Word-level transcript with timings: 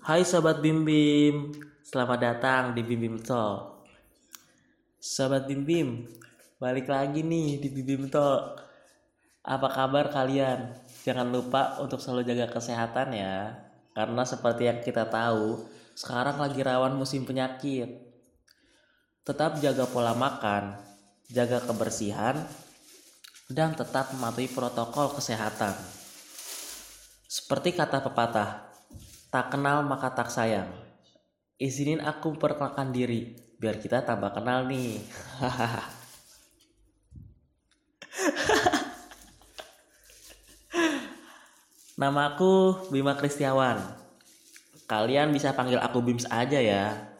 Hai 0.00 0.24
Sobat 0.24 0.64
Bim 0.64 0.80
Bim, 0.80 1.52
selamat 1.84 2.18
datang 2.24 2.72
di 2.72 2.80
Bim 2.80 3.04
Bim 3.04 3.16
Talk. 3.20 3.84
Sobat 4.96 5.44
Bim 5.44 5.60
Bim, 5.60 6.08
balik 6.56 6.88
lagi 6.88 7.20
nih 7.20 7.60
di 7.60 7.68
Bim 7.68 7.84
Bim 7.84 8.04
Talk. 8.08 8.64
Apa 9.44 9.68
kabar 9.68 10.08
kalian? 10.08 10.72
Jangan 11.04 11.28
lupa 11.28 11.76
untuk 11.84 12.00
selalu 12.00 12.32
jaga 12.32 12.48
kesehatan 12.48 13.12
ya, 13.12 13.60
karena 13.92 14.24
seperti 14.24 14.72
yang 14.72 14.80
kita 14.80 15.04
tahu, 15.04 15.68
sekarang 15.92 16.40
lagi 16.40 16.64
rawan 16.64 16.96
musim 16.96 17.28
penyakit. 17.28 18.00
Tetap 19.20 19.60
jaga 19.60 19.84
pola 19.84 20.16
makan, 20.16 20.80
jaga 21.28 21.60
kebersihan, 21.60 22.40
dan 23.52 23.76
tetap 23.76 24.16
mematuhi 24.16 24.48
protokol 24.48 25.12
kesehatan. 25.12 25.76
Seperti 27.28 27.76
kata 27.76 28.00
pepatah, 28.00 28.69
Tak 29.30 29.54
kenal 29.54 29.86
maka 29.86 30.10
tak 30.10 30.26
sayang. 30.26 30.66
Izinin 31.54 32.02
aku 32.02 32.34
perkenalkan 32.34 32.90
diri 32.90 33.30
biar 33.62 33.78
kita 33.78 34.02
tambah 34.02 34.34
kenal 34.34 34.66
nih. 34.66 34.98
Nama 42.00 42.34
aku 42.34 42.90
Bima 42.90 43.14
Kristiawan. 43.14 43.78
Kalian 44.90 45.30
bisa 45.30 45.54
panggil 45.54 45.78
aku 45.78 46.02
Bims 46.02 46.26
aja 46.26 46.58
ya. 46.58 47.14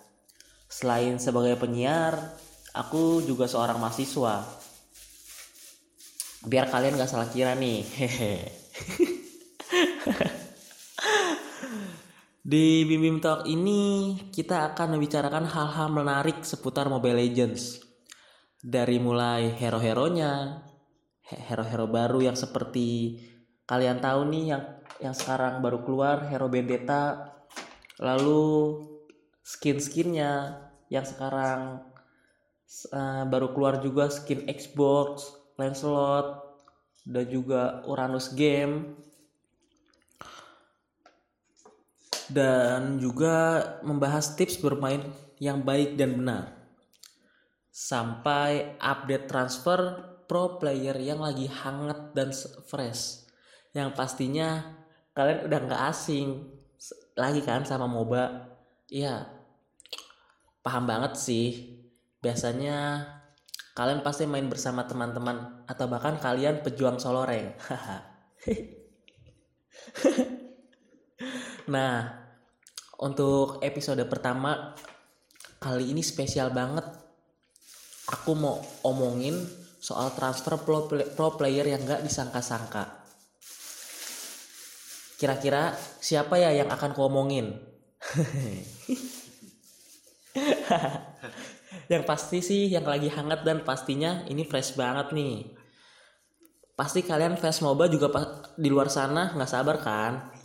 Selain 0.66 1.14
sebagai 1.22 1.54
penyiar, 1.54 2.18
aku 2.74 3.22
juga 3.22 3.46
seorang 3.46 3.78
mahasiswa. 3.78 4.42
Biar 6.42 6.66
kalian 6.66 6.98
gak 6.98 7.06
salah 7.06 7.30
kira 7.30 7.54
nih. 7.54 7.86
Hehe. 7.86 8.50
Di 12.50 12.82
Bim 12.82 12.98
Bim 12.98 13.18
Talk 13.22 13.46
ini 13.46 14.10
kita 14.34 14.74
akan 14.74 14.98
membicarakan 14.98 15.46
hal-hal 15.46 15.86
menarik 15.86 16.42
seputar 16.42 16.90
Mobile 16.90 17.22
Legends. 17.22 17.78
Dari 18.58 18.98
mulai 18.98 19.54
hero-heronya, 19.54 20.58
hero-hero 21.30 21.86
baru 21.86 22.26
yang 22.26 22.34
seperti 22.34 23.22
kalian 23.70 24.02
tahu 24.02 24.26
nih 24.34 24.44
yang 24.50 24.62
yang 24.98 25.14
sekarang 25.14 25.62
baru 25.62 25.86
keluar 25.86 26.26
Hero 26.26 26.50
Vendetta, 26.50 27.38
lalu 28.02 28.82
skin-skinnya 29.46 30.58
yang 30.90 31.06
sekarang 31.06 31.86
uh, 32.90 33.30
baru 33.30 33.54
keluar 33.54 33.78
juga 33.78 34.10
skin 34.10 34.50
Xbox, 34.50 35.38
Lancelot, 35.54 36.34
dan 37.06 37.30
juga 37.30 37.86
Uranus 37.86 38.34
Game 38.34 38.98
dan 42.30 43.02
juga 43.02 43.62
membahas 43.82 44.34
tips 44.38 44.58
bermain 44.62 45.02
yang 45.42 45.62
baik 45.62 45.98
dan 45.98 46.16
benar. 46.16 46.44
Sampai 47.70 48.78
update 48.78 49.26
transfer 49.26 49.80
pro 50.26 50.58
player 50.62 50.94
yang 50.98 51.22
lagi 51.22 51.50
hangat 51.50 52.14
dan 52.14 52.30
fresh. 52.66 53.26
Yang 53.74 53.94
pastinya 53.98 54.78
kalian 55.14 55.46
udah 55.50 55.58
nggak 55.66 55.82
asing 55.90 56.46
lagi 57.18 57.42
kan 57.42 57.66
sama 57.66 57.90
MOBA. 57.90 58.50
Iya, 58.90 59.26
paham 60.62 60.86
banget 60.86 61.18
sih. 61.18 61.78
Biasanya 62.22 63.06
kalian 63.74 64.02
pasti 64.02 64.26
main 64.26 64.46
bersama 64.50 64.84
teman-teman 64.86 65.64
atau 65.66 65.86
bahkan 65.86 66.18
kalian 66.18 66.62
pejuang 66.62 66.98
solo 66.98 67.22
rank. 67.26 67.54
nah, 71.70 72.10
untuk 72.98 73.62
episode 73.62 74.02
pertama 74.10 74.74
kali 75.62 75.94
ini 75.94 76.02
spesial 76.02 76.50
banget. 76.50 76.82
Aku 78.10 78.34
mau 78.34 78.58
omongin 78.82 79.38
soal 79.78 80.10
transfer 80.12 80.58
pro, 80.60 81.30
player 81.38 81.64
yang 81.64 81.86
gak 81.86 82.02
disangka-sangka. 82.02 83.06
Kira-kira 85.16 85.78
siapa 86.02 86.42
ya 86.42 86.50
yang 86.50 86.68
akan 86.72 86.90
ku 86.90 87.06
omongin? 87.06 87.54
yang 91.92 92.02
pasti 92.08 92.40
sih 92.40 92.72
yang 92.72 92.88
lagi 92.88 93.12
hangat 93.12 93.44
dan 93.44 93.60
pastinya 93.62 94.24
ini 94.26 94.48
fresh 94.48 94.74
banget 94.74 95.12
nih. 95.12 95.44
Pasti 96.74 97.04
kalian 97.04 97.36
fans 97.36 97.60
MOBA 97.60 97.92
juga 97.92 98.08
di 98.56 98.72
luar 98.72 98.88
sana 98.88 99.36
nggak 99.36 99.50
sabar 99.52 99.76
kan? 99.84 100.39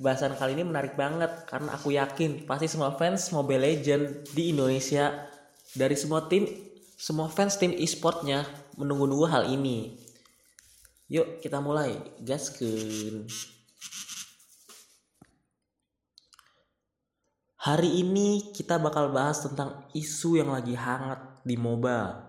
Bahasan 0.00 0.32
kali 0.32 0.56
ini 0.56 0.64
menarik 0.64 0.96
banget 0.96 1.44
karena 1.44 1.76
aku 1.76 1.92
yakin 1.92 2.48
pasti 2.48 2.72
semua 2.72 2.96
fans 2.96 3.28
Mobile 3.36 3.60
Legend 3.68 4.24
di 4.32 4.56
Indonesia 4.56 5.28
dari 5.76 5.92
semua 5.92 6.24
tim 6.24 6.48
semua 6.96 7.28
fans 7.28 7.60
tim 7.60 7.76
e-sportnya 7.76 8.48
menunggu-nunggu 8.80 9.28
hal 9.28 9.44
ini. 9.52 10.00
Yuk 11.12 11.44
kita 11.44 11.60
mulai 11.60 12.00
gaskeun. 12.24 13.28
Hari 17.60 18.00
ini 18.00 18.56
kita 18.56 18.80
bakal 18.80 19.12
bahas 19.12 19.44
tentang 19.44 19.84
isu 19.92 20.40
yang 20.40 20.48
lagi 20.48 20.72
hangat 20.72 21.44
di 21.44 21.60
MOBA. 21.60 22.24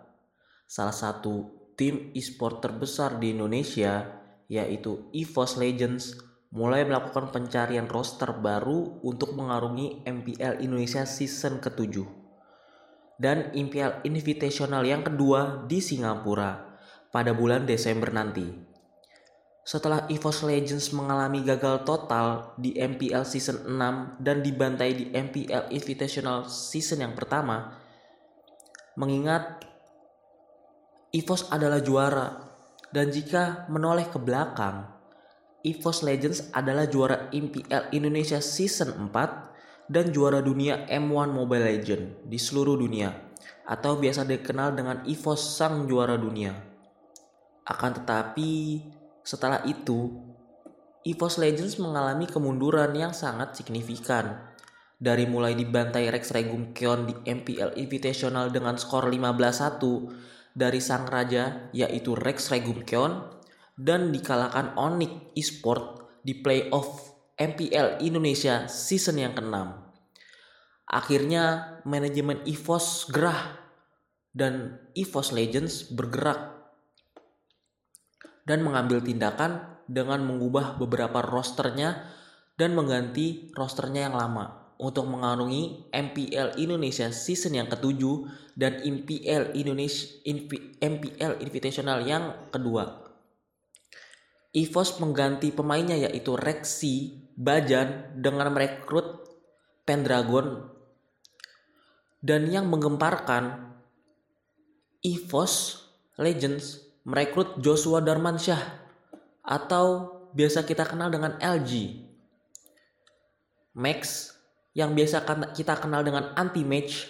Salah 0.67 0.91
satu 0.91 1.71
tim 1.79 2.11
e-sport 2.11 2.59
terbesar 2.59 3.15
di 3.15 3.31
Indonesia 3.31 4.11
yaitu 4.51 5.07
EVOS 5.15 5.55
Legends 5.55 6.30
mulai 6.51 6.83
melakukan 6.83 7.31
pencarian 7.31 7.87
roster 7.87 8.35
baru 8.35 8.99
untuk 9.07 9.39
mengarungi 9.39 10.03
MPL 10.03 10.59
Indonesia 10.59 11.07
season 11.07 11.63
ke-7 11.63 12.03
dan 13.21 13.55
MPL 13.55 14.03
Invitational 14.03 14.83
yang 14.83 15.05
kedua 15.05 15.63
di 15.69 15.79
Singapura 15.79 16.75
pada 17.13 17.31
bulan 17.31 17.63
Desember 17.63 18.09
nanti. 18.09 18.49
Setelah 19.61 20.09
EVOS 20.09 20.41
Legends 20.49 20.89
mengalami 20.89 21.45
gagal 21.45 21.85
total 21.85 22.57
di 22.57 22.73
MPL 22.73 23.21
season 23.29 23.69
6 23.69 24.17
dan 24.17 24.41
dibantai 24.41 24.97
di 24.97 25.05
MPL 25.13 25.69
Invitational 25.69 26.49
season 26.49 27.05
yang 27.05 27.13
pertama, 27.13 27.77
mengingat 28.97 29.61
EVOS 31.13 31.53
adalah 31.53 31.77
juara 31.77 32.27
dan 32.89 33.13
jika 33.13 33.69
menoleh 33.69 34.09
ke 34.09 34.17
belakang, 34.17 34.89
EVOS 35.61 36.01
Legends 36.01 36.39
adalah 36.57 36.89
juara 36.89 37.29
MPL 37.29 37.93
Indonesia 37.93 38.41
Season 38.41 38.97
4 39.13 39.91
dan 39.91 40.09
juara 40.09 40.41
dunia 40.41 40.89
M1 40.89 41.29
Mobile 41.29 41.65
Legend 41.69 42.25
di 42.25 42.41
seluruh 42.41 42.79
dunia 42.79 43.13
atau 43.65 44.01
biasa 44.01 44.25
dikenal 44.25 44.73
dengan 44.73 44.97
EVOS 45.05 45.41
Sang 45.57 45.85
Juara 45.85 46.17
Dunia. 46.17 46.51
Akan 47.61 47.93
tetapi, 47.93 48.81
setelah 49.21 49.61
itu, 49.69 50.11
EVOS 51.05 51.37
Legends 51.37 51.75
mengalami 51.77 52.25
kemunduran 52.25 52.93
yang 52.97 53.13
sangat 53.13 53.53
signifikan. 53.57 54.49
Dari 55.01 55.25
mulai 55.25 55.57
dibantai 55.57 56.13
Rex 56.13 56.29
Regum 56.29 56.77
Keon 56.77 57.09
di 57.09 57.15
MPL 57.25 57.73
Invitational 57.73 58.53
dengan 58.53 58.77
skor 58.77 59.09
15-1 59.09 60.53
dari 60.53 60.77
sang 60.77 61.09
raja 61.09 61.73
yaitu 61.73 62.13
Rex 62.13 62.53
Regum 62.53 62.85
Keon 62.85 63.40
dan 63.77 64.11
dikalahkan 64.11 64.75
Onyx 64.75 65.35
Esport 65.35 66.19
di 66.21 66.37
playoff 66.37 67.11
MPL 67.39 68.03
Indonesia 68.05 68.69
season 68.69 69.17
yang 69.17 69.33
ke-6. 69.33 69.55
Akhirnya 70.91 71.77
manajemen 71.87 72.43
EVOS 72.43 73.09
gerah 73.09 73.57
dan 74.35 74.77
EVOS 74.93 75.31
Legends 75.31 75.87
bergerak 75.87 76.51
dan 78.45 78.61
mengambil 78.61 78.99
tindakan 78.99 79.81
dengan 79.87 80.23
mengubah 80.23 80.75
beberapa 80.77 81.23
rosternya 81.23 82.05
dan 82.59 82.77
mengganti 82.77 83.49
rosternya 83.55 84.11
yang 84.11 84.15
lama 84.19 84.75
untuk 84.81 85.05
mengarungi 85.05 85.93
MPL 85.93 86.57
Indonesia 86.57 87.09
season 87.13 87.53
yang 87.53 87.69
ketujuh 87.69 88.25
dan 88.57 88.81
MPL 88.81 89.53
Indonesia 89.53 90.09
MPL 90.81 91.41
Invitational 91.41 92.01
yang 92.05 92.49
kedua. 92.49 93.00
EVOS 94.51 94.99
mengganti 94.99 95.55
pemainnya 95.55 95.95
yaitu 95.95 96.35
Rexy 96.35 97.23
Bajan 97.39 98.19
dengan 98.19 98.51
merekrut 98.51 99.23
Pendragon. 99.87 100.67
Dan 102.21 102.51
yang 102.51 102.67
menggemparkan 102.67 103.73
EVOS 105.01 105.87
Legends 106.21 106.85
merekrut 107.07 107.57
Joshua 107.63 108.03
Darmansyah 108.03 108.61
atau 109.41 110.19
biasa 110.37 110.61
kita 110.67 110.85
kenal 110.85 111.09
dengan 111.09 111.33
LG 111.41 111.97
Max 113.73 114.31
yang 114.75 114.93
biasa 114.93 115.23
kita 115.55 115.79
kenal 115.79 116.03
dengan 116.03 116.35
anti 116.35 116.61
match 116.63 117.07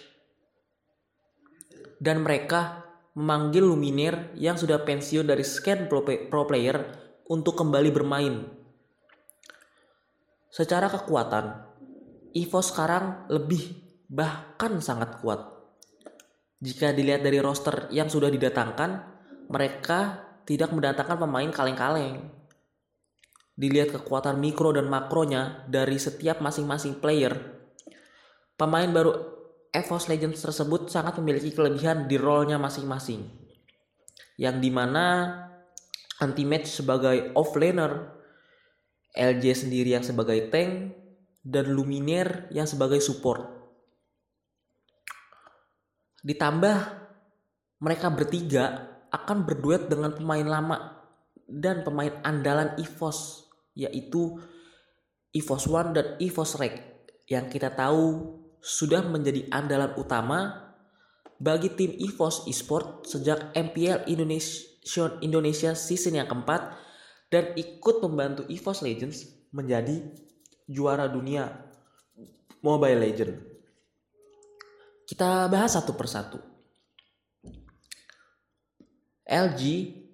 dan 2.01 2.21
mereka 2.25 2.85
memanggil 3.13 3.65
Luminir 3.65 4.33
yang 4.37 4.57
sudah 4.57 4.81
pensiun 4.81 5.25
dari 5.29 5.45
scan 5.45 5.85
pro 5.89 6.43
player 6.47 6.77
untuk 7.27 7.59
kembali 7.59 7.89
bermain. 7.93 8.47
Secara 10.51 10.91
kekuatan, 10.91 11.45
EVOS 12.31 12.71
sekarang 12.71 13.27
lebih 13.31 13.75
bahkan 14.07 14.79
sangat 14.83 15.19
kuat. 15.23 15.39
Jika 16.61 16.91
dilihat 16.91 17.23
dari 17.23 17.39
roster 17.39 17.87
yang 17.89 18.11
sudah 18.11 18.27
didatangkan, 18.27 18.91
mereka 19.49 20.27
tidak 20.43 20.75
mendatangkan 20.75 21.17
pemain 21.23 21.49
kaleng-kaleng. 21.49 22.29
Dilihat 23.55 23.95
kekuatan 23.95 24.39
mikro 24.39 24.75
dan 24.75 24.87
makronya 24.87 25.67
dari 25.67 25.95
setiap 25.99 26.39
masing-masing 26.39 26.99
player, 26.99 27.35
pemain 28.55 28.87
baru 28.91 29.11
EVOS 29.71 30.11
Legends 30.11 30.43
tersebut 30.43 30.91
sangat 30.91 31.15
memiliki 31.23 31.55
kelebihan 31.55 32.11
di 32.11 32.19
role-nya 32.19 32.59
masing-masing. 32.59 33.23
Yang 34.35 34.55
di 34.59 34.69
mana 34.71 35.05
anti-match 36.21 36.69
sebagai 36.69 37.33
offlaner, 37.33 38.13
LJ 39.17 39.67
sendiri 39.67 39.97
yang 39.97 40.05
sebagai 40.05 40.53
tank, 40.53 40.93
dan 41.41 41.73
Luminaire 41.73 42.45
yang 42.53 42.69
sebagai 42.69 43.01
support. 43.01 43.41
Ditambah 46.21 46.77
mereka 47.81 48.13
bertiga 48.13 48.65
akan 49.09 49.43
berduet 49.43 49.89
dengan 49.89 50.13
pemain 50.13 50.45
lama 50.45 50.77
dan 51.49 51.81
pemain 51.83 52.13
andalan 52.23 52.77
EVOS 52.77 53.49
yaitu 53.75 54.37
EVOS 55.33 55.65
One 55.67 55.89
dan 55.91 56.07
EVOS 56.21 56.61
Rec 56.61 56.75
yang 57.27 57.49
kita 57.49 57.73
tahu 57.73 58.37
sudah 58.61 59.01
menjadi 59.03 59.49
andalan 59.49 59.97
utama 59.97 60.71
bagi 61.41 61.73
tim 61.73 61.97
EVOS 61.97 62.45
Esport 62.45 63.09
sejak 63.09 63.49
MPL 63.57 64.05
Indonesia, 64.05 64.69
Indonesia 65.21 65.77
season 65.77 66.17
yang 66.17 66.27
keempat 66.27 66.73
dan 67.31 67.53
ikut 67.55 68.01
membantu 68.03 68.43
EVOS 68.49 68.79
Legends 68.83 69.19
menjadi 69.53 70.01
juara 70.67 71.07
dunia 71.07 71.47
Mobile 72.65 72.99
Legends. 72.99 73.37
Kita 75.05 75.47
bahas 75.51 75.75
satu 75.75 75.93
persatu. 75.93 76.39
LG 79.27 79.61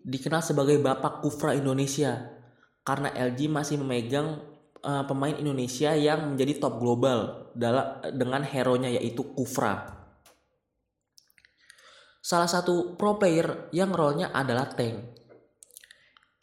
dikenal 0.06 0.46
sebagai 0.46 0.78
bapak 0.78 1.26
kufra 1.26 1.58
Indonesia 1.58 2.38
karena 2.86 3.12
LG 3.12 3.50
masih 3.50 3.76
memegang 3.82 4.40
uh, 4.88 5.04
pemain 5.04 5.36
Indonesia 5.36 5.92
yang 5.98 6.34
menjadi 6.34 6.64
top 6.64 6.80
global 6.80 7.52
dalam 7.58 8.00
dengan 8.16 8.42
hero-nya 8.46 8.88
yaitu 8.94 9.26
Kufra. 9.36 10.07
Salah 12.28 12.52
satu 12.52 13.00
pro 13.00 13.16
player 13.16 13.72
yang 13.72 13.96
role-nya 13.96 14.36
adalah 14.36 14.68
tank. 14.76 15.16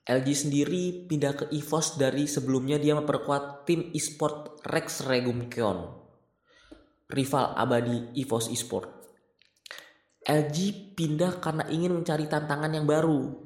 LG 0.08 0.28
sendiri 0.48 1.04
pindah 1.04 1.36
ke 1.36 1.44
EVOS 1.52 2.00
dari 2.00 2.24
sebelumnya 2.24 2.80
dia 2.80 2.96
memperkuat 2.96 3.68
tim 3.68 3.92
e-sport 3.92 4.64
Rex 4.64 5.04
Regum 5.04 5.48
Keon 5.52 6.04
rival 7.14 7.54
abadi 7.54 8.16
EVOS 8.16 8.50
Esport. 8.50 8.88
LG 10.24 10.56
pindah 10.96 11.36
karena 11.38 11.68
ingin 11.68 11.92
mencari 12.00 12.24
tantangan 12.24 12.72
yang 12.72 12.88
baru. 12.88 13.44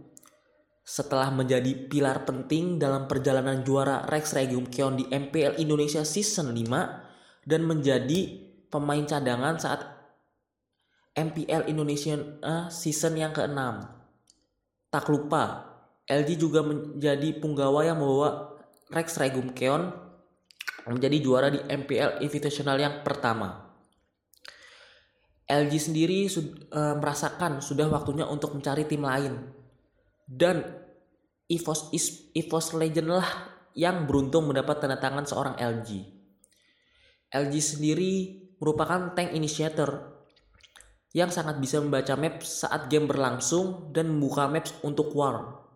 Setelah 0.89 1.29
menjadi 1.35 1.91
pilar 1.91 2.25
penting 2.25 2.81
dalam 2.81 3.05
perjalanan 3.05 3.61
juara 3.61 4.09
Rex 4.09 4.33
Regium 4.33 4.71
Keon 4.71 4.97
di 4.97 5.05
MPL 5.05 5.61
Indonesia 5.61 6.01
Season 6.01 6.49
5 6.49 7.45
dan 7.45 7.61
menjadi 7.67 8.21
pemain 8.73 9.05
cadangan 9.05 9.61
saat 9.61 9.81
MPL 11.19 11.67
Indonesia 11.67 12.15
uh, 12.47 12.71
Season 12.71 13.19
yang 13.19 13.35
ke-6. 13.35 13.59
Tak 14.89 15.11
lupa, 15.11 15.67
LG 16.07 16.39
juga 16.39 16.63
menjadi 16.63 17.35
punggawa 17.43 17.83
yang 17.83 17.99
membawa 17.99 18.55
Rex 18.95 19.19
Regum 19.19 19.51
Keon 19.53 19.91
menjadi 20.89 21.19
juara 21.21 21.53
di 21.53 21.61
MPL 21.61 22.25
Invitational 22.25 22.81
yang 22.81 23.05
pertama. 23.05 23.69
LG 25.49 25.73
sendiri 25.91 26.29
uh, 26.29 26.97
merasakan 26.97 27.61
sudah 27.61 27.89
waktunya 27.89 28.25
untuk 28.25 28.57
mencari 28.57 28.89
tim 28.89 29.05
lain. 29.05 29.37
Dan 30.29 30.61
EVOS 31.49 31.89
EVOS 32.37 32.77
Legend 32.77 33.09
lah 33.09 33.29
yang 33.73 34.05
beruntung 34.05 34.49
mendapat 34.49 34.85
tanda 34.85 35.01
tangan 35.01 35.25
seorang 35.25 35.57
LG. 35.57 35.89
LG 37.33 37.55
sendiri 37.61 38.13
merupakan 38.61 39.17
tank 39.17 39.33
initiator 39.33 40.18
yang 41.19 41.35
sangat 41.35 41.59
bisa 41.59 41.83
membaca 41.83 42.15
map 42.15 42.39
saat 42.47 42.87
game 42.87 43.11
berlangsung 43.11 43.91
dan 43.91 44.07
membuka 44.07 44.47
maps 44.47 44.71
untuk 44.87 45.11
war. 45.19 45.67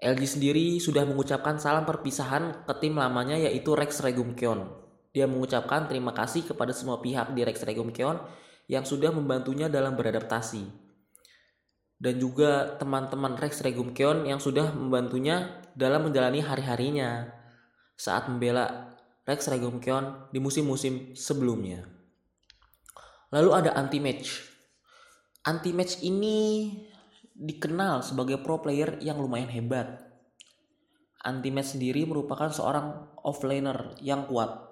LG 0.00 0.38
sendiri 0.38 0.80
sudah 0.80 1.04
mengucapkan 1.04 1.60
salam 1.60 1.84
perpisahan 1.84 2.64
ke 2.64 2.74
tim 2.80 2.96
lamanya 2.96 3.36
yaitu 3.36 3.76
Rex 3.76 4.00
Regum. 4.00 4.32
Dia 5.12 5.28
mengucapkan 5.28 5.84
terima 5.84 6.16
kasih 6.16 6.48
kepada 6.48 6.72
semua 6.72 7.04
pihak 7.04 7.36
di 7.36 7.44
Rex 7.44 7.66
Regum 7.68 7.92
yang 8.70 8.88
sudah 8.88 9.12
membantunya 9.12 9.68
dalam 9.68 9.98
beradaptasi. 9.98 10.64
Dan 11.98 12.14
juga 12.22 12.78
teman-teman 12.78 13.34
Rex 13.36 13.60
Regum 13.60 13.90
yang 14.24 14.38
sudah 14.38 14.70
membantunya 14.70 15.60
dalam 15.74 16.06
menjalani 16.06 16.46
hari-harinya 16.46 17.34
saat 17.98 18.30
membela 18.30 18.94
Rex 19.26 19.50
Regum 19.50 19.82
di 20.30 20.38
musim-musim 20.38 21.18
sebelumnya. 21.18 21.97
Lalu 23.28 23.50
ada 23.52 23.70
anti-match. 23.76 24.40
Anti-match 25.44 26.00
ini 26.04 26.72
dikenal 27.38 28.02
sebagai 28.02 28.42
pro 28.42 28.58
player 28.58 28.98
yang 28.98 29.22
lumayan 29.22 29.52
hebat. 29.52 30.08
Antimatch 31.22 31.78
sendiri 31.78 32.06
merupakan 32.06 32.50
seorang 32.50 33.14
offlaner 33.26 33.98
yang 34.02 34.26
kuat 34.30 34.68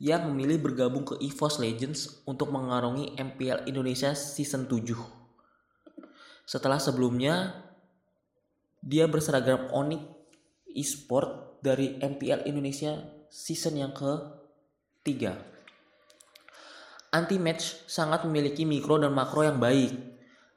yang 0.00 0.32
memilih 0.32 0.64
bergabung 0.64 1.04
ke 1.04 1.20
EVOS 1.20 1.60
Legends 1.60 2.00
untuk 2.24 2.48
mengarungi 2.48 3.20
MPL 3.20 3.68
Indonesia 3.68 4.16
Season 4.16 4.64
7. 4.64 4.96
Setelah 6.48 6.80
sebelumnya 6.80 7.52
dia 8.80 9.04
berseragam 9.04 9.68
Onyx 9.76 10.00
Esport 10.72 11.60
dari 11.60 12.00
MPL 12.00 12.48
Indonesia 12.48 12.96
Season 13.28 13.76
yang 13.76 13.92
ke-3. 13.92 15.12
Anti-match 17.10 17.90
sangat 17.90 18.22
memiliki 18.22 18.62
mikro 18.62 18.94
dan 19.02 19.10
makro 19.10 19.42
yang 19.42 19.58
baik 19.58 19.98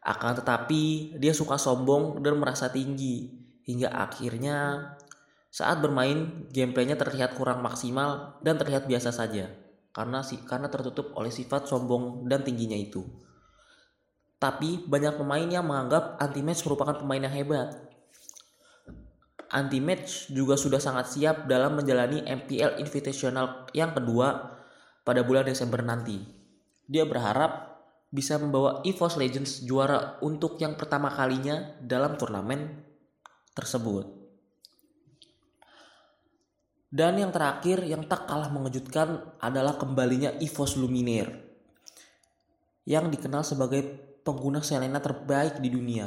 akan 0.04 0.44
tetapi 0.44 1.16
dia 1.18 1.34
suka 1.34 1.58
sombong 1.58 2.20
dan 2.20 2.38
merasa 2.38 2.70
tinggi 2.70 3.32
hingga 3.64 3.90
akhirnya 3.90 4.92
saat 5.48 5.80
bermain 5.80 6.46
gameplaynya 6.52 7.00
terlihat 7.00 7.40
kurang 7.40 7.64
maksimal 7.64 8.38
dan 8.44 8.60
terlihat 8.60 8.86
biasa 8.86 9.16
saja 9.16 9.48
karena 9.94 10.26
karena 10.50 10.68
tertutup 10.68 11.14
oleh 11.16 11.30
sifat 11.30 11.70
sombong 11.70 12.26
dan 12.26 12.42
tingginya 12.42 12.76
itu. 12.76 13.06
Tapi 14.42 14.84
banyak 14.84 15.16
pemain 15.16 15.48
yang 15.48 15.64
menganggap 15.64 16.20
anti-match 16.20 16.68
merupakan 16.68 17.00
pemain 17.00 17.24
yang 17.24 17.32
hebat. 17.32 17.70
Anti-match 19.54 20.34
juga 20.34 20.58
sudah 20.58 20.82
sangat 20.82 21.14
siap 21.14 21.46
dalam 21.46 21.80
menjalani 21.80 22.26
MPL 22.26 22.82
Invitational 22.82 23.70
yang 23.72 23.94
kedua 23.94 24.58
pada 25.06 25.22
bulan 25.24 25.48
Desember 25.48 25.80
nanti. 25.80 26.43
Dia 26.88 27.08
berharap 27.08 27.74
bisa 28.14 28.38
membawa 28.38 28.86
EVOS 28.86 29.18
Legends 29.18 29.66
juara 29.66 30.22
untuk 30.22 30.62
yang 30.62 30.78
pertama 30.78 31.10
kalinya 31.10 31.74
dalam 31.82 32.14
turnamen 32.14 32.86
tersebut. 33.58 34.06
Dan 36.94 37.18
yang 37.18 37.34
terakhir 37.34 37.82
yang 37.90 38.06
tak 38.06 38.30
kalah 38.30 38.54
mengejutkan 38.54 39.34
adalah 39.42 39.82
kembalinya 39.82 40.30
EVOS 40.38 40.78
Luminaire 40.78 41.42
yang 42.86 43.10
dikenal 43.10 43.42
sebagai 43.42 43.82
pengguna 44.22 44.62
Selena 44.62 45.02
terbaik 45.02 45.58
di 45.58 45.74
dunia. 45.74 46.06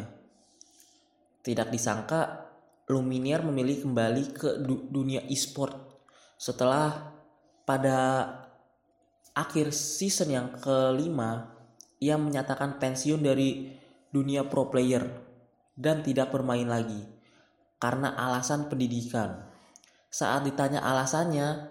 Tidak 1.42 1.68
disangka 1.74 2.46
Luminaire 2.86 3.42
memilih 3.42 3.82
kembali 3.82 4.24
ke 4.30 4.62
du 4.62 4.86
dunia 4.86 5.26
e-sport 5.26 5.74
setelah 6.38 7.10
pada 7.66 7.98
akhir 9.36 9.76
season 9.76 10.32
yang 10.32 10.48
kelima 10.56 11.52
ia 12.00 12.16
menyatakan 12.16 12.80
pensiun 12.80 13.20
dari 13.20 13.76
dunia 14.08 14.48
pro 14.48 14.72
player 14.72 15.04
dan 15.76 16.00
tidak 16.00 16.32
bermain 16.32 16.64
lagi 16.64 17.04
karena 17.76 18.16
alasan 18.16 18.72
pendidikan. 18.72 19.44
Saat 20.08 20.48
ditanya 20.48 20.80
alasannya, 20.80 21.68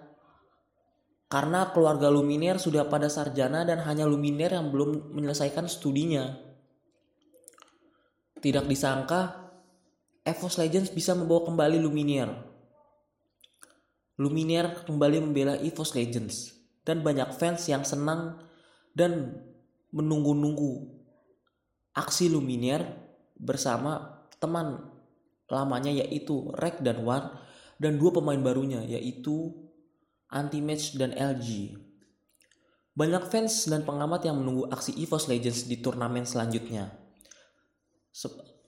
karena 1.26 1.74
keluarga 1.74 2.06
Luminaire 2.06 2.62
sudah 2.62 2.86
pada 2.86 3.10
sarjana 3.10 3.66
dan 3.66 3.82
hanya 3.82 4.06
Luminaire 4.06 4.54
yang 4.54 4.70
belum 4.70 5.10
menyelesaikan 5.10 5.66
studinya. 5.66 6.38
Tidak 8.38 8.62
disangka, 8.70 9.50
EVOS 10.22 10.62
Legends 10.62 10.90
bisa 10.94 11.18
membawa 11.18 11.50
kembali 11.50 11.82
Luminaire. 11.82 12.46
Luminaire 14.22 14.86
kembali 14.86 15.18
membela 15.18 15.58
EVOS 15.58 15.90
Legends 15.98 16.55
dan 16.86 17.02
banyak 17.02 17.34
fans 17.34 17.66
yang 17.66 17.82
senang 17.82 18.38
dan 18.94 19.42
menunggu-nunggu 19.90 20.86
aksi 21.98 22.30
Luminaire 22.30 22.86
bersama 23.36 24.24
teman 24.38 24.94
lamanya 25.50 25.90
yaitu 25.90 26.54
Rek 26.54 26.80
dan 26.80 27.02
Wan 27.02 27.34
dan 27.76 27.98
dua 28.00 28.14
pemain 28.14 28.38
barunya 28.38 28.80
yaitu 28.86 29.66
Anti-Match, 30.26 30.98
dan 30.98 31.14
LG. 31.14 31.78
Banyak 32.96 33.30
fans 33.30 33.68
dan 33.68 33.86
pengamat 33.86 34.26
yang 34.26 34.40
menunggu 34.40 34.66
aksi 34.72 34.96
EVOS 35.04 35.28
Legends 35.30 35.68
di 35.68 35.78
turnamen 35.78 36.26
selanjutnya. 36.26 36.90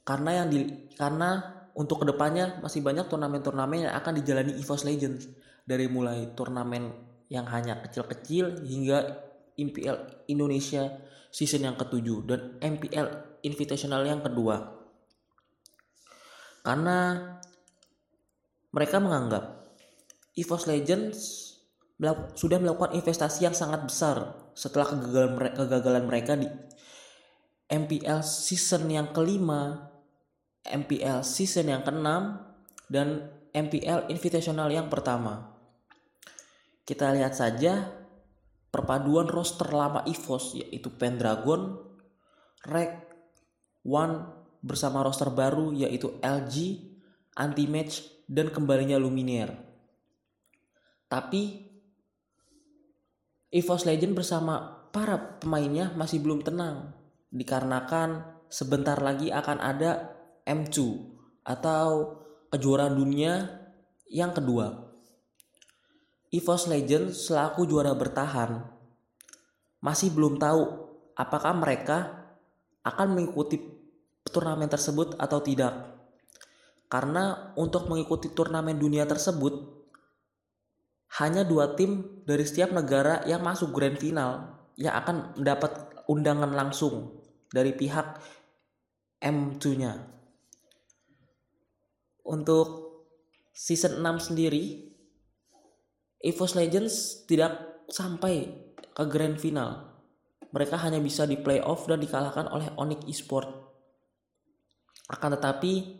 karena 0.04 0.44
yang 0.44 0.48
di, 0.48 0.58
karena 0.96 1.40
untuk 1.72 2.04
ke 2.04 2.06
depannya 2.08 2.60
masih 2.64 2.80
banyak 2.84 3.08
turnamen-turnamen 3.08 3.88
yang 3.88 3.94
akan 3.96 4.20
dijalani 4.20 4.56
EVOS 4.56 4.84
Legends 4.84 5.24
dari 5.64 5.88
mulai 5.88 6.32
turnamen 6.32 7.07
yang 7.28 7.44
hanya 7.48 7.80
kecil-kecil 7.84 8.64
hingga 8.64 9.24
MPL 9.56 10.28
Indonesia 10.32 11.00
season 11.28 11.68
yang 11.68 11.76
ketujuh 11.76 12.24
dan 12.24 12.40
MPL 12.60 13.40
Invitational 13.44 14.02
yang 14.02 14.24
kedua. 14.24 14.74
Karena 16.64 17.20
mereka 18.74 18.98
menganggap 18.98 19.72
EVOS 20.36 20.64
Legends 20.68 21.18
sudah 22.38 22.58
melakukan 22.62 22.94
investasi 22.94 23.44
yang 23.48 23.56
sangat 23.56 23.82
besar 23.82 24.38
setelah 24.54 24.94
kegagalan, 24.94 25.54
kegagalan 25.54 26.04
mereka 26.06 26.38
di 26.38 26.46
MPL 27.68 28.24
season 28.24 28.88
yang 28.88 29.12
kelima, 29.12 29.90
MPL 30.64 31.20
season 31.26 31.68
yang 31.68 31.82
keenam, 31.84 32.40
dan 32.88 33.28
MPL 33.52 34.08
Invitational 34.08 34.72
yang 34.72 34.88
pertama. 34.88 35.57
Kita 36.88 37.12
lihat 37.12 37.36
saja 37.36 37.84
perpaduan 38.72 39.28
roster 39.28 39.68
lama 39.76 40.08
EVOS 40.08 40.56
yaitu 40.56 40.88
Pendragon, 40.96 41.76
Rek, 42.64 43.04
One 43.84 44.24
bersama 44.64 45.04
roster 45.04 45.28
baru 45.28 45.76
yaitu 45.76 46.16
LG, 46.24 46.80
Anti-Match, 47.36 48.24
dan 48.24 48.48
kembalinya 48.48 48.96
Luminaire. 48.96 49.52
Tapi 51.12 51.68
EVOS 53.52 53.84
Legend 53.84 54.16
bersama 54.16 54.88
para 54.88 55.40
pemainnya 55.44 55.92
masih 55.92 56.24
belum 56.24 56.40
tenang 56.40 56.96
dikarenakan 57.28 58.40
sebentar 58.48 58.96
lagi 58.96 59.28
akan 59.28 59.60
ada 59.60 60.16
M2 60.48 60.76
atau 61.44 62.16
kejuaraan 62.48 62.96
dunia 62.96 63.44
yang 64.08 64.32
kedua. 64.32 64.87
EVOS 66.28 66.68
Legend 66.68 67.12
selaku 67.12 67.64
juara 67.64 67.96
bertahan 67.96 68.78
masih 69.80 70.10
belum 70.10 70.36
tahu 70.36 70.62
apakah 71.14 71.54
mereka 71.54 72.28
akan 72.82 73.14
mengikuti 73.14 73.58
turnamen 74.28 74.68
tersebut 74.68 75.16
atau 75.16 75.40
tidak. 75.40 75.98
Karena 76.88 77.52
untuk 77.56 77.84
mengikuti 77.88 78.32
turnamen 78.32 78.76
dunia 78.80 79.04
tersebut 79.04 79.76
hanya 81.20 81.44
dua 81.44 81.76
tim 81.76 82.24
dari 82.24 82.44
setiap 82.44 82.72
negara 82.72 83.24
yang 83.24 83.44
masuk 83.44 83.72
grand 83.72 83.96
final 83.96 84.56
yang 84.76 84.96
akan 84.96 85.36
mendapat 85.36 85.72
undangan 86.08 86.52
langsung 86.52 87.24
dari 87.52 87.76
pihak 87.76 88.20
M2-nya. 89.20 89.92
Untuk 92.28 92.68
season 93.52 94.04
6 94.04 94.32
sendiri, 94.32 94.92
EVOS 96.18 96.58
Legends 96.58 96.94
tidak 97.30 97.84
sampai 97.86 98.50
ke 98.90 99.04
grand 99.06 99.38
final. 99.38 99.94
Mereka 100.50 100.80
hanya 100.80 100.98
bisa 100.98 101.28
di 101.28 101.38
playoff 101.38 101.86
dan 101.86 102.02
dikalahkan 102.02 102.50
oleh 102.50 102.72
Onyx 102.74 103.06
Esport. 103.06 103.46
Akan 105.06 105.32
tetapi, 105.38 105.94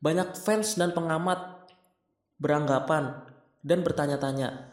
banyak 0.00 0.38
fans 0.38 0.78
dan 0.78 0.94
pengamat 0.94 1.68
beranggapan 2.38 3.26
dan 3.60 3.82
bertanya-tanya, 3.82 4.70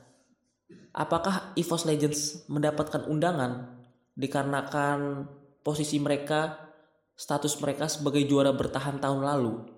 apakah 0.93 1.51
EVOS 1.57 1.83
Legends 1.89 2.21
mendapatkan 2.47 3.03
undangan 3.09 3.83
dikarenakan 4.15 5.27
posisi 5.65 5.99
mereka, 5.99 6.71
status 7.17 7.59
mereka 7.59 7.89
sebagai 7.91 8.23
juara 8.23 8.55
bertahan 8.55 9.01
tahun 9.01 9.25
lalu. 9.25 9.74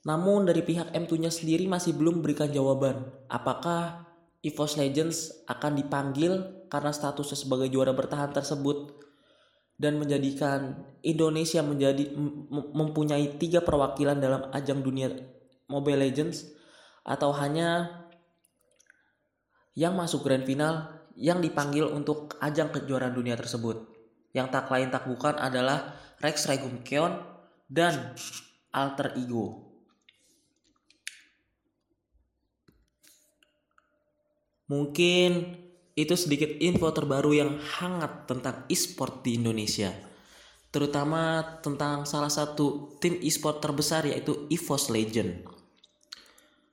Namun 0.00 0.48
dari 0.48 0.64
pihak 0.64 0.96
M2-nya 0.96 1.28
sendiri 1.28 1.68
masih 1.68 1.92
belum 1.92 2.24
memberikan 2.24 2.48
jawaban 2.48 3.04
apakah 3.28 4.08
EVOS 4.40 4.80
Legends 4.80 5.44
akan 5.44 5.76
dipanggil 5.76 6.64
karena 6.72 6.88
statusnya 6.88 7.36
sebagai 7.36 7.68
juara 7.68 7.92
bertahan 7.92 8.32
tersebut 8.32 8.96
dan 9.76 10.00
menjadikan 10.00 10.76
Indonesia 11.04 11.60
menjadi 11.60 12.12
mempunyai 12.72 13.36
tiga 13.36 13.60
perwakilan 13.60 14.16
dalam 14.16 14.48
ajang 14.52 14.80
dunia 14.80 15.12
Mobile 15.68 16.00
Legends 16.00 16.48
atau 17.04 17.32
hanya 17.36 18.00
yang 19.76 19.96
masuk 19.96 20.24
grand 20.24 20.44
final 20.44 20.88
yang 21.16 21.40
dipanggil 21.44 21.88
untuk 21.88 22.40
ajang 22.40 22.72
kejuaraan 22.72 23.12
dunia 23.12 23.36
tersebut. 23.36 23.88
Yang 24.32 24.48
tak 24.52 24.66
lain 24.72 24.88
tak 24.88 25.04
bukan 25.04 25.36
adalah 25.36 25.96
Rex 26.20 26.48
Regum 26.48 26.80
Keon 26.80 27.16
dan 27.68 28.16
Alter 28.72 29.16
Ego. 29.16 29.69
Mungkin 34.70 35.58
itu 35.98 36.14
sedikit 36.14 36.46
info 36.62 36.94
terbaru 36.94 37.34
yang 37.34 37.58
hangat 37.58 38.30
tentang 38.30 38.62
e-sport 38.70 39.26
di 39.26 39.34
Indonesia. 39.34 39.90
Terutama 40.70 41.42
tentang 41.58 42.06
salah 42.06 42.30
satu 42.30 42.94
tim 43.02 43.18
e-sport 43.18 43.58
terbesar 43.58 44.06
yaitu 44.06 44.46
EVOS 44.46 44.94
Legend 44.94 45.42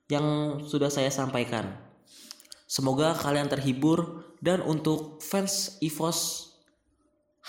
yang 0.06 0.26
sudah 0.62 0.94
saya 0.94 1.10
sampaikan. 1.10 1.74
Semoga 2.70 3.18
kalian 3.18 3.50
terhibur 3.50 4.22
dan 4.38 4.62
untuk 4.62 5.18
fans 5.18 5.82
EVOS 5.82 6.54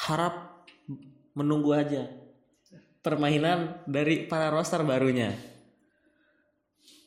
harap 0.10 0.66
menunggu 1.38 1.78
aja 1.78 2.10
permainan 3.06 3.78
dari 3.86 4.26
para 4.26 4.50
roster 4.50 4.82
barunya. 4.82 5.38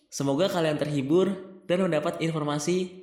Semoga 0.06 0.46
kalian 0.46 0.78
terhibur 0.78 1.34
dan 1.66 1.82
mendapat 1.82 2.22
informasi 2.22 3.01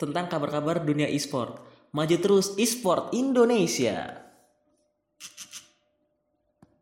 tentang 0.00 0.32
kabar-kabar 0.32 0.80
dunia 0.80 1.04
e-sport. 1.12 1.60
Maju 1.92 2.16
terus 2.16 2.56
e-sport 2.56 3.12
Indonesia. 3.12 4.16